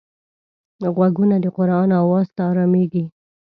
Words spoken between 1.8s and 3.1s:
آواز ته ارامېږي